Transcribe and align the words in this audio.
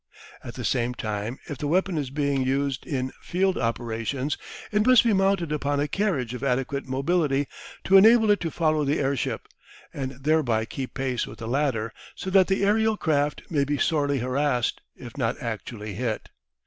At 0.43 0.55
the 0.55 0.65
same 0.65 0.95
time, 0.95 1.37
if 1.47 1.59
the 1.59 1.67
weapon 1.67 1.95
is 1.95 2.09
being 2.09 2.41
used 2.41 2.87
in 2.87 3.11
field 3.21 3.55
operations 3.55 4.35
it 4.71 4.83
must 4.87 5.03
be 5.03 5.13
mounted 5.13 5.51
upon 5.51 5.79
a 5.79 5.87
carriage 5.87 6.33
of 6.33 6.43
adequate 6.43 6.87
mobility 6.87 7.47
to 7.83 7.97
enable 7.97 8.31
it 8.31 8.39
to 8.39 8.49
follow 8.49 8.83
the 8.83 8.99
airship, 8.99 9.47
and 9.93 10.13
thereby 10.13 10.65
keep 10.65 10.95
pace 10.95 11.27
with 11.27 11.37
the 11.37 11.47
latter, 11.47 11.93
so 12.15 12.31
that 12.31 12.47
the 12.47 12.65
aerial 12.65 12.97
craft 12.97 13.43
may 13.51 13.63
be 13.63 13.77
sorely 13.77 14.17
harassed 14.17 14.81
if 14.95 15.15
not 15.19 15.39
actually 15.39 15.93
hit. 15.93 16.29